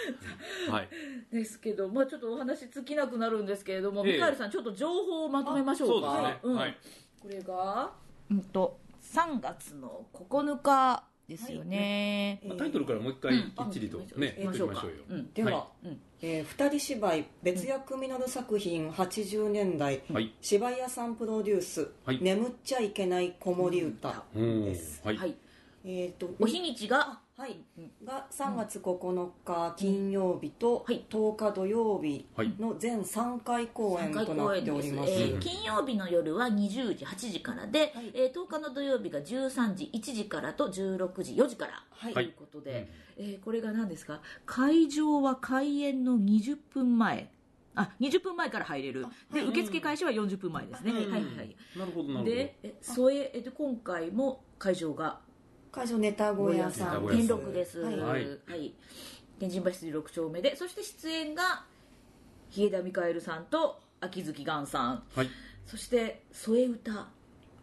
[0.71, 0.89] はい。
[1.33, 4.13] ですけど、まあ、ちょっとお話尽きなくなるんですけれども、ええ。
[4.15, 6.13] ミカエルさんちょっと情報をまとめましょうか。
[6.13, 6.79] そうですね、うんはい。
[7.21, 7.93] これが、
[8.31, 14.79] うん、と3月の9日ですよね、まあタイトルからもう一回きっちりとね、うんきましょうよ、
[15.11, 15.33] うん。
[15.35, 15.89] では、はい。
[15.89, 16.01] うん。
[16.23, 20.33] えー二人芝居別役実る作品80年代、はい。
[20.41, 22.19] 芝居屋さんプロデュース「はい。
[22.23, 24.65] 眠っちゃいけない子守歌」うん。
[24.65, 25.35] です、はい、はい、
[25.85, 27.57] えー、とお日にちがはい、
[28.05, 31.05] が3月9日金曜日とはい。
[31.09, 32.53] 10日土曜日はい。
[32.59, 38.11] の全3回公演3回となっております、えー金曜日の夜は20時8時からで、はい。
[38.13, 42.13] えー10日の土曜日が13時1時からと16時4時から、はい。
[42.15, 44.21] ということで、えーこれが何ですか？
[44.45, 47.31] 会場は開演の20分前。
[47.77, 49.07] あ20分前から入れる。
[49.33, 51.03] で受付開始は40分前ですね、はい。
[51.07, 52.25] はいはいなるほどなるほど。
[52.25, 55.21] でえそええっと今回も会場が
[55.79, 57.17] 会場ネタ小屋さんネタ小屋さん。
[57.17, 57.81] 天禄です。
[57.81, 57.97] はい。
[57.97, 58.27] はい。
[58.49, 58.75] はい。
[59.39, 61.65] 天神橋筋6丁目でそして出演が
[62.51, 65.03] 日枝ミカエルさんと秋月岩さん。
[65.15, 65.29] はい。
[65.67, 67.09] そして添え歌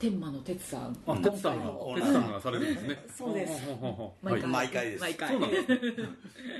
[0.05, 0.95] 天満の哲さん。
[1.07, 3.05] あ哲さんがうん哲さんがされるんですね。
[3.17, 3.65] そうです。
[3.65, 5.01] ほうほうほうほうはい毎回です。
[5.01, 5.29] 毎回。
[5.31, 5.67] そうなんです。
[5.67, 5.77] ね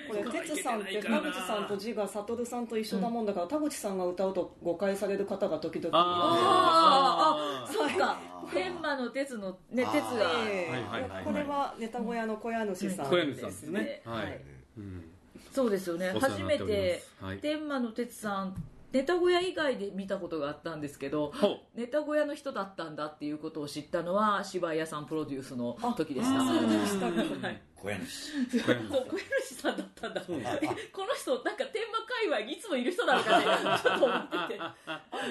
[0.09, 7.65] これ哲さんって田口さんと字が悟さんと一緒だもんだから、田口さんが歌うと誤解される方が時々あー。
[7.67, 8.17] ああそうか。
[8.51, 14.01] 天満の哲のね哲あーがこれはネタ小屋の小家主さん小家主さんですね。
[14.05, 14.41] ははい。
[15.53, 16.13] そうですよね。
[16.19, 17.03] 初めて
[17.41, 18.55] 天満の哲さん
[18.95, 21.33] ネタ小屋以外で見たことがあったんですけど
[21.75, 26.41] ネタ小屋の人だったんだっていうことを知ったのは芝居屋さんプロデュースの時でした。
[26.41, 27.47] あそうでしたか。
[27.47, 27.61] はい。
[27.75, 28.79] 小屋主小屋
[29.43, 29.77] 主さん。
[29.77, 30.21] だったんだ。
[30.23, 30.39] この
[31.13, 32.05] 人なんか天満
[32.35, 33.45] 界隈にいつもいる人なのかね。
[33.81, 34.75] ちょっと思っててあ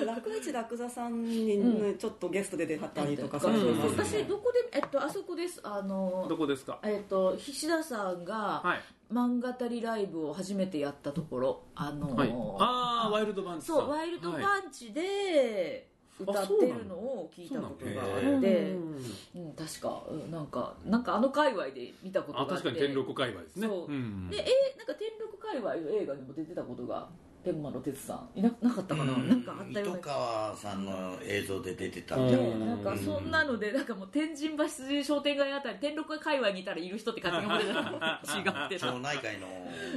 [0.07, 4.25] 楽市楽座さんにね、ちょっとゲストで出はったりとかうそうれてますね。
[4.25, 5.61] 私どこでえっとあそこです。
[5.63, 6.79] あのどこですか？
[6.83, 8.81] えっと菱田さんがはい。
[9.13, 11.63] 漫画たりライブを初めてやったところ。
[11.75, 12.33] あのはい。
[12.59, 15.89] ああワイルドバンチそうワイルドはいパンチで
[16.21, 18.73] 歌ってるのを聞いたことがあって。
[18.73, 22.69] うん確かうんなんかなんかあの界隈で見たことあがあって。
[22.69, 23.67] 確かに天禄界隈ですね。
[23.67, 23.93] そう。
[23.93, 24.31] うん。
[24.31, 27.09] でえなんか天禄界隈の映画にも出てたことが
[27.45, 28.39] 天満の哲さん？
[28.39, 32.27] いななかったかな、なんかあったような糸川さんの映像で出てたうん。
[32.27, 32.79] んでねなん。
[32.79, 38.21] かそんなのでなんかもう天神橋筋商店街あたり天禄界隈にいたらいる人って勝手に思ってた。
[38.65, 38.93] 違ってた。
[38.93, 39.47] 町内会の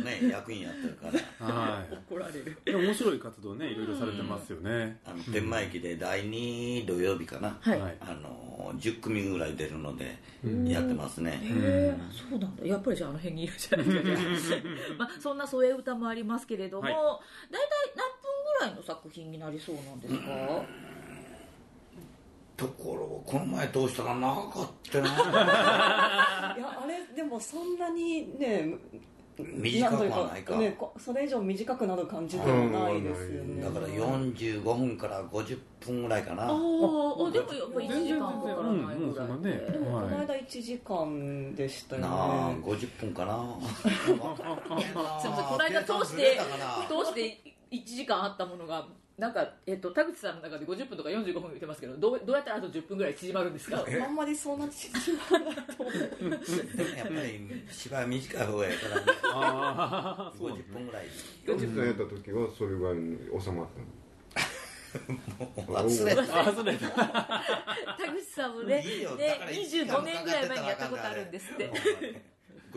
[0.03, 1.07] ね 役員やってるか
[1.39, 1.47] ら。
[1.47, 1.93] はい。
[2.09, 2.57] 怒られる。
[2.65, 4.99] でも面白い活動ねいろいろされてますよね。
[5.05, 7.97] あの天満駅で第2土曜日かな、はい、はい。
[8.01, 10.17] あの10組ぐらい出るので
[10.65, 12.65] やってますね、へえそうなんだ。
[12.65, 14.57] やっぱりじゃああの辺にいるじゃないですか。
[14.99, 16.95] まあそんな添え歌もありますけれども、はい
[17.51, 18.21] 大体何分
[18.59, 20.63] ぐらいの作品になりそうなんですか、
[22.57, 25.07] ところこの前通したら長かったな。
[26.57, 28.73] いやあれでもそんなにね
[29.43, 30.57] 短くはないか。
[30.57, 36.43] ね、こそれ以上短くなる感じではないですよね、だから45分から50分ぐらいかな。
[36.43, 39.43] あーあでもやっぱ1時間かからないぐらいそん。
[39.43, 43.55] なねでこのはい間1時間でしたよなあね50分かな。
[44.03, 46.37] すいませんこの間通して
[46.89, 53.83] 通して1時間あったものがなんか、えっと、田口さんの中で50分とか45分言ってますけどどうどうやったらあと10分ぐらい縮まるんですか？
[53.83, 55.93] あんまりそんな縮まないと思う。
[55.93, 56.35] でも
[56.95, 59.01] やっぱり芝居短い方がやから、ね、
[59.33, 61.07] ああそう50分ぐらい。
[61.47, 63.87] 田口さんやった時はそれぐらいに収まったの？
[65.67, 66.39] 忘れた。
[66.39, 66.85] あそうだよ田
[68.13, 69.15] 口さんもねいいよ。
[69.15, 71.71] ねだから一時間25年ぐらい前にやったことあるんですって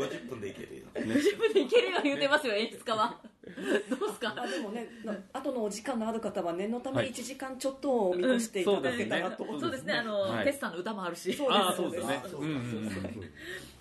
[0.06, 0.84] 50分でいけるよ。
[1.14, 3.16] 自分でいけるよ言うてますよ演出家は。
[3.50, 4.34] どうですか？
[4.36, 9.94] あでもねな後のお時間のある方は念のためはい1時間ちょっとを見越していただけたらと、うんそうですね。
[9.94, 10.44] あの、はい。
[10.44, 11.32] テスさんの歌もあるし。
[11.32, 12.06] そうああそうです。
[12.06, 12.22] ね。
[12.30, 13.30] そううんうんうん。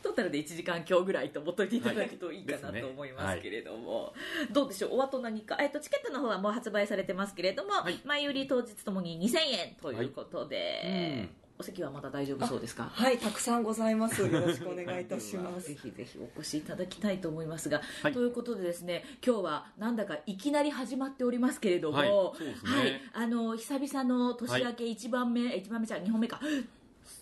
[0.01, 4.13] トータルで1時間今日ぐらいと思っといていただくといいかなはいと思いますけれども、
[4.49, 11.29] どうでしょうお後何か、えっと、チケットの方はもう発売されてますけれども、はい前売り当日ともに2000円ということで、うん
[11.61, 12.89] お席はまだ大丈夫そうですか？
[12.89, 14.21] はいたくさんございます。
[14.21, 15.67] よろしくお願いいたします。
[15.75, 18.13] ぜひぜひお越しいただきたいと思いますが、はい。
[18.13, 22.55] ということでですね今日はなんだかいきなり始まっておりますけれども、はいね。
[22.63, 26.39] はいあの久々の年明け1番目、一1番目じゃ2本目か。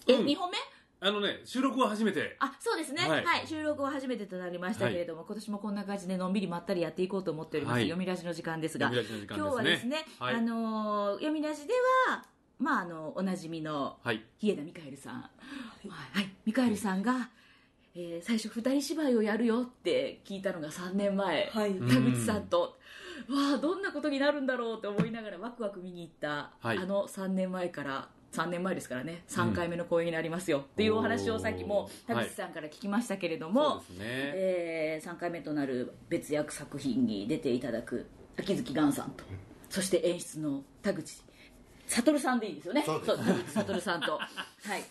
[0.05, 0.25] え、うん。
[0.27, 0.57] 2本目？
[0.99, 2.35] あのね収録は初めて。
[2.39, 7.07] あそうですね、ははいい収録は初めてとなりましたけれども、今年もこんな感じでのんびりまったりやってい。
[7.07, 9.03] こうと思っております、はい読みラジの時間ですがすね。
[9.27, 10.35] 今日はですね、はい。
[10.35, 11.73] あのー読みラジで
[12.07, 12.23] は、
[12.59, 14.23] まあ、あのおなじみのはい。
[14.39, 15.29] 日枝ミカエルさん、は
[15.85, 15.89] い。
[15.89, 16.29] はい。
[16.45, 17.29] ミカエルさんが、
[17.95, 21.73] ええー最初二人芝居をやるよって聞いたのが3年前、はい。
[21.75, 22.77] 田口さんと、
[23.29, 26.77] わあどんなことになるんだろうって思いながらワクワク見に行った、はい。
[26.77, 29.23] あの3年前から3年前ですからね。
[29.29, 30.59] 3回目の公演になりますよ。
[30.59, 34.05] っていうお話をさっきも田口さんから聞きましたけれども、そうですね。
[34.05, 39.23] え3回目となる別役作品に出ていただく秋月岩さんと。
[39.69, 41.21] そして演出の田口
[41.87, 42.83] 悟さんでいいですよね。
[42.85, 43.07] そうで
[43.47, 43.53] す。
[43.53, 44.83] 悟さんと、 はい。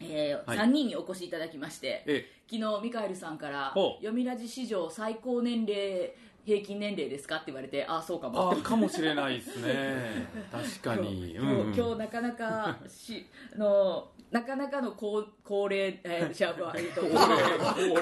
[0.00, 0.58] えーはい。
[0.58, 6.12] 3人にお越しいただきまして、え昨日ミカエルさんからほう「読みラジ史上最高年齢
[6.44, 8.50] 平均年齢ですか?」って言われてああそうかも。
[8.52, 10.26] あかもしれないですね。
[10.50, 11.34] 確かに。
[11.34, 11.74] 今日,、うんうん。
[11.74, 17.06] 今日なかなかしあ のなかなかの高高齢、えー、シャープはえっと高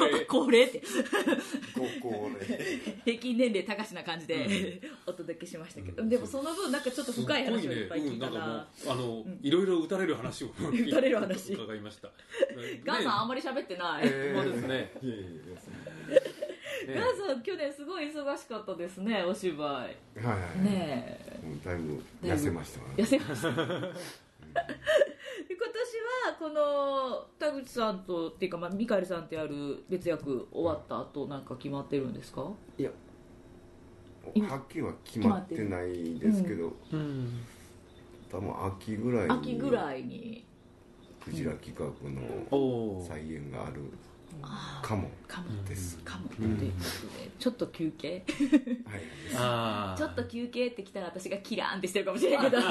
[0.05, 0.27] 齢。
[0.27, 0.81] 高齢って。
[3.05, 10.49] 平均年齢高しな感じで、お届けしましたけど、でもその分なんかちょっと深い話をいっぱい聞いたうん、なんかもなうあの、いろいろ打たれる話を。
[10.57, 11.53] 打たれる話。
[11.53, 12.09] 伺いました。
[12.87, 14.93] ガンさんあんままり喋ってない、そうですね。
[15.03, 15.31] いやいやい
[16.95, 20.21] ガンさん去年すごい忙しかったですねお芝居。
[20.23, 20.65] やはいはい。
[20.65, 21.41] ねえ。
[21.65, 23.49] だいぶ痩せましたわ痩せました
[25.65, 32.51] はこの田口さんとっていうか、まあ、ミカエルさんってやる別役終わった後なんか決まってるんですか？
[32.79, 32.91] いや
[34.49, 37.41] はっきりは決まってないですけど、うん。
[38.31, 40.45] 多分秋ぐらいに秋ぐらいに
[41.25, 43.83] クジラ企画のおお再演がある
[44.83, 45.11] かも。
[45.27, 45.99] かもです。
[45.99, 47.31] かもということで。
[47.39, 48.25] ちょっと休憩？
[48.87, 49.01] はい。
[49.35, 52.59] あちょっと休憩ってきたら私がキラーンってしてるかもしれんけど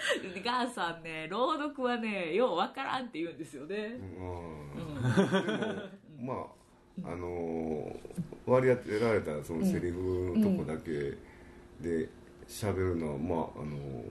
[0.44, 4.74] ガンさんね朗読はねようわからんって言うんですよね、うん。
[4.74, 6.34] でもま
[7.06, 7.96] ああのー
[8.46, 10.90] 割り当てられたそのセリフのとこだけ
[11.80, 12.08] で
[12.48, 14.10] 喋るのは、まああのー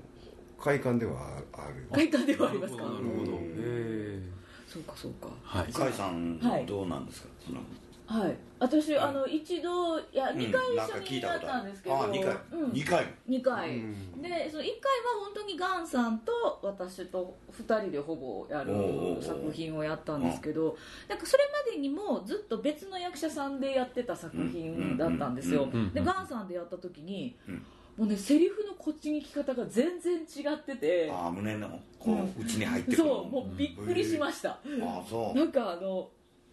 [0.61, 1.87] 快感ではある。
[1.91, 2.83] 快感ではありますか？
[2.83, 3.05] なるほど。
[3.05, 3.43] なるほどうん。
[3.43, 4.21] へえ
[4.67, 5.29] そうかそうか。
[5.41, 5.71] はい。
[5.71, 6.65] 甲斐さんはい。
[6.65, 7.29] どうなんですか？
[7.39, 7.61] その
[8.09, 8.35] はい。
[8.57, 10.37] 私、あの一度いやうん。
[10.37, 12.37] 2回一緒にやっいたんですけど、あ二回。
[12.51, 12.71] うん。
[12.73, 13.05] 二回。
[13.29, 14.21] 2回、うん。
[14.23, 18.73] でその1回は本当にガンさんと私と2人でほぼやる
[19.21, 20.75] 作品をやったんですけど
[21.07, 25.65] なんかそれまでにもずっと別の役者さんでやってた作品だったんですよ。
[25.65, 25.69] うん。
[25.69, 25.75] うん。
[25.75, 25.93] うん。
[25.93, 27.65] でガンさんでやった時にうん。
[27.95, 31.11] もうねセリフのこっちに聞き方が全然違ってて。
[31.13, 34.49] ああ胸のこう内に入ってくるそうもうびっくりしました。
[34.49, 35.37] ああそう。
[35.37, 36.09] なんかあの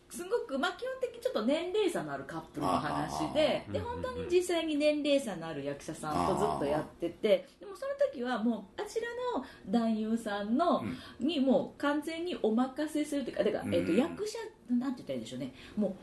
[0.08, 10.84] すごく、まあ、基本的にちょっと年齢差のあるカップルの話でで本当に実際に年齢差のある役者さんとずっとやっててでもその時はもうあちらの男優さんの、
[11.20, 13.98] にもう完全にお任せするというかだから、えっとうん。
[13.98, 14.38] 役者
[14.70, 15.52] なんて言ったらいいんでしょうね。
[15.76, 15.94] もう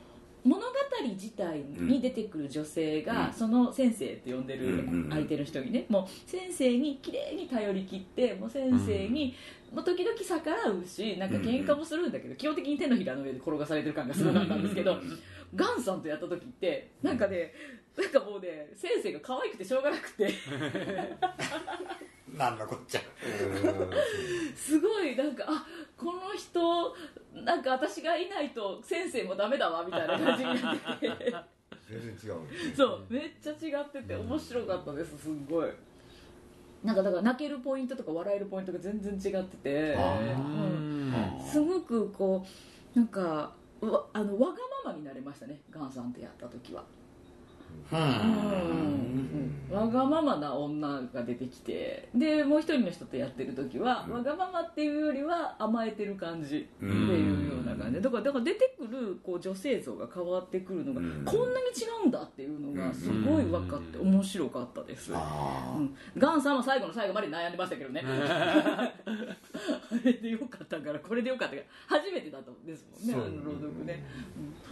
[0.43, 0.67] 物語
[1.09, 3.33] 自体に出てくる女性が、うん。
[3.33, 9.35] その先生って呼んでるうん相手の人にねもう先生に綺麗に頼り切ってもう先生に、
[9.73, 14.97] もう時々逆らうしなんか喧嘩もするんだけど、基本的に手のひらの上で転がされてる感がすごかったんですけど、
[15.55, 17.53] ガンさんとやった時ってなんかね
[17.97, 20.29] なんかもうね先生が可愛くてしょうがなくて
[22.33, 23.01] なんだこっちゃ。
[24.55, 25.65] すごいなんかあ
[25.97, 26.95] この人
[27.43, 31.35] なんか私がいないと先生もダメだわみたいな感じになってて。
[31.89, 32.41] 全然違う。
[32.41, 35.69] んですねそうめっちゃ違ってて面白かったですすっごい。
[36.83, 39.97] なんかだから泣けるポイントとか笑えるポイントが全然違ってて、
[41.49, 42.45] すごくこ
[42.95, 46.83] うなんかわあのわがままになれましたねガンさんとやった時は、
[47.91, 49.13] うん。
[49.71, 61.25] わがままな女が出てきてでもう一人の人とやってる時は、わがままっていうよりは甘えてる感じっていうような感じだからだから出てくるこう女性像が変わってくるのが、ん。
[61.25, 61.53] こん。
[61.53, 62.11] なに違うん。
[62.11, 65.95] だっていうのがすごい分かって面白かったです、あうん。
[66.17, 66.57] ガンさん。
[66.57, 67.51] は最後の最後まで悩ん。
[67.51, 68.93] でましたけどねあ
[70.03, 72.65] れでよかったからこれでよかったから初めてだったん。
[72.65, 73.07] ですもん。
[73.07, 74.03] ねあの朗読ね、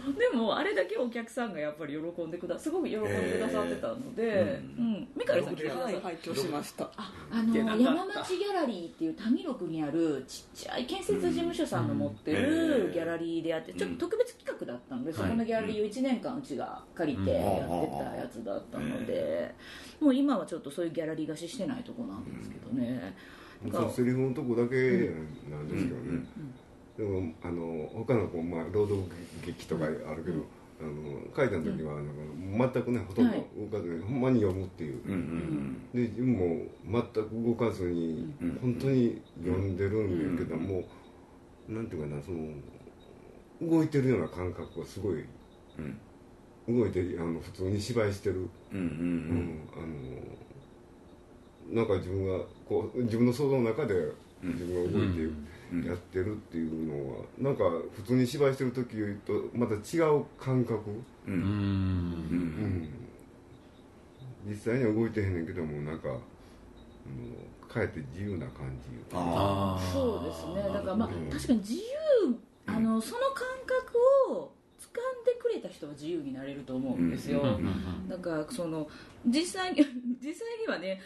[0.06, 0.14] うん。
[0.14, 1.52] でもあれだけお客さん。
[1.52, 2.30] がやっぱり喜ん。
[2.30, 6.84] でくだすごく喜んでくださってたので、えーうん、三上さん来てくださはいい拝聴しました。
[6.96, 19.54] ああの山町ギャラリーっていう谷六にあるちっちゃい建設事務所さんの持ってるギャラリーでやってちょっと特別企画だったので、そこのギャラリーを1年間うちが借りてやってたやつだったので、
[20.00, 23.14] もう今はちょっとそういうギャラリー貸ししてないとこなんですけどね、
[23.70, 25.12] そのセリフのとこだけ
[25.50, 26.24] なんですけどね、
[26.98, 29.02] でもあの他のこう、まあ、朗読
[29.46, 30.44] 劇とかあるけど、
[30.82, 30.92] あの
[31.34, 32.06] 書いた時はなん。
[32.06, 32.12] か
[32.74, 33.38] 全くねほとんど動
[33.78, 36.66] かずに、ほんまに読むっていう、うんうんで自分も
[37.14, 40.84] 全く動かずに、うん本当に読んでるんだけども、
[41.68, 42.50] なんていうかなその
[43.62, 45.24] 動いてるような感覚がすごい
[45.78, 45.98] うん。
[46.68, 49.60] 動いてあの普通に芝居してる、うんうんうん。
[49.74, 49.80] あ
[51.74, 53.94] のなんか自分がこう自分の想像の中で
[54.42, 55.18] 自分が動いて
[55.80, 57.64] やってるっていうのはなんか
[57.94, 60.82] 普通に芝居してる時とまた違う感覚、
[61.26, 61.34] うん。
[61.34, 61.40] うん。
[61.40, 62.88] うん。
[64.46, 66.18] 実際には動いてへんねんけどもなんか、うん、
[67.68, 69.92] かえって自由な感じああー。
[69.92, 70.74] そうですね。
[70.74, 71.30] だからまあうん。
[71.30, 71.80] 確かに自由
[72.66, 73.98] あのその感覚
[74.30, 78.20] を掴んでくれた人は自由になれると思うんですよ、うん。
[78.20, 78.88] からその
[79.26, 79.78] 実際に
[80.20, 81.00] 実際にはね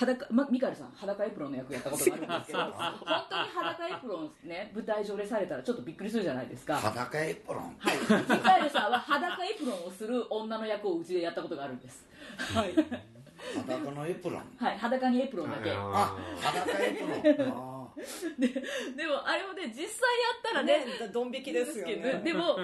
[0.00, 6.76] 裸、ま、ミカエルさん裸エプロンの役やったことがあるんですけど 本当に裸エプロンね舞台上でされたらちょっとびっくりするじゃないですか。
[6.76, 7.76] 裸エプロン。
[7.78, 12.06] はい、ミカエルさんは裸エプロンをする女の役をうちでやったことがあるんです。
[12.54, 12.72] はい。
[13.68, 14.42] 裸のエプロン。
[14.58, 15.70] はい裸にエプロンだけ。
[15.70, 18.46] あ裸エプロン あ
[18.96, 22.56] でもあれもね実際やったらねねドン引きですよけどねでもも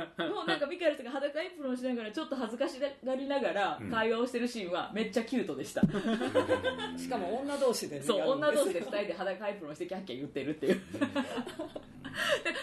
[0.45, 5.83] うなんかミカエルさんが裸エプロンしながらちょっと恥ずかしがりながら会話をしてるシーンはめっちゃキュートでした、
[6.97, 8.03] しかも女同士でね。
[8.05, 10.75] そう女同士です2人で裸エプロンしてキャッキャ言ってるっていう。
[10.77, 10.81] で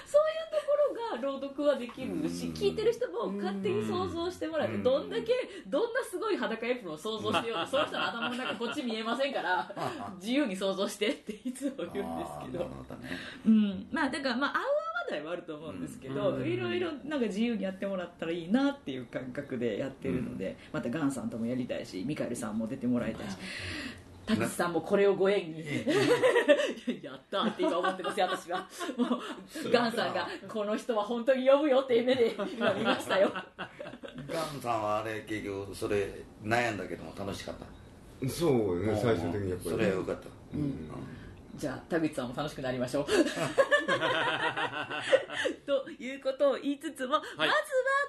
[0.05, 0.82] そういうところ
[1.15, 5.31] が朗読はできるし聞いてる人も勝手に想像してもらってどんだけ
[5.67, 9.71] どんなすごい裸エプロンを想像してようとその人の頭の中こっち見えませんから
[10.19, 12.69] 自由に想像してっていつも言うんですけど。
[13.45, 14.67] うん、まあだからまあ合う合わ
[15.11, 23.37] ないはあると思うんですけど、いろいろなんか自由にやってもらったらいいなっていう感覚でやってるので、またガンさんともやりたいしミカエルさんも出てもらいたいし
[24.25, 25.63] タキさんもこれをご縁に。
[27.03, 28.67] やったって今思ってますよ私は。
[28.97, 33.31] もうガンさんがこの人は本当に呼ぶよっていう目で 今見ましたよ。
[34.27, 36.09] ガンさんはあれ結局それ
[36.43, 38.29] 悩んだけども楽しかった。
[38.29, 40.27] そうね最終的にやっぱりそれはよかった。
[40.53, 40.89] うん
[41.55, 43.05] じゃあ田口さんも楽しくなりましょう。
[45.65, 47.53] ということを言いつつも、まずは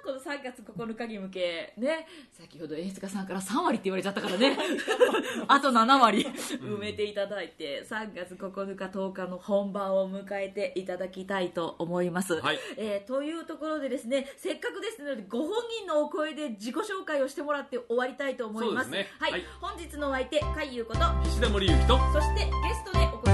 [0.04, 4.56] この3月9日に向けね先ほど演出家さんから3割って言われちゃったからね。
[5.48, 6.24] あと7割。
[6.24, 12.58] 埋めていただいて3月9日10日の本番を迎えていただきたいと思います、はい。
[12.76, 18.90] えーというところでですねせっかくですのでご本人のお声で自己紹介をしてもらって終わりたいと思います。
[18.90, 19.44] はい、はい。
[19.60, 23.33] 本日のお相手海優こと石田森ゆきとそしてゲストでお越し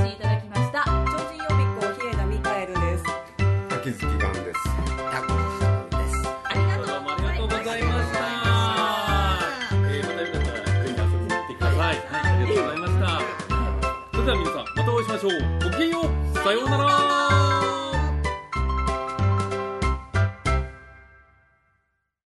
[0.71, 0.93] した超
[1.27, 3.05] 人予備校日枝ミカエルです
[3.71, 4.61] 秋月ガンです
[5.11, 8.19] タコですありがとうどうもありがとうございました。
[9.89, 11.79] えー、またよかったらぜひ遊びに来てください。
[11.81, 13.07] はい、ありがとうございました。
[14.13, 15.31] それでは皆さんまたお会いしましょう。
[15.65, 16.39] ごきげんよう。
[16.39, 17.20] さようなら。